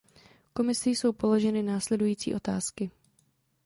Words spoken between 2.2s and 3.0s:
otázky.